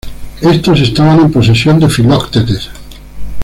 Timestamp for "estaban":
0.81-1.19